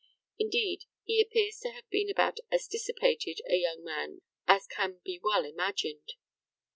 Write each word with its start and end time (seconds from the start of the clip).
Indeed, 0.39 0.85
he 1.03 1.21
appears 1.21 1.59
to 1.59 1.69
have 1.73 1.87
been 1.91 2.09
about 2.09 2.39
as 2.51 2.65
dissipated 2.65 3.37
a 3.47 3.55
young 3.59 3.83
man 3.83 4.23
as 4.47 4.65
can 4.65 4.99
be 5.05 5.19
well 5.21 5.45
imagined. 5.45 6.13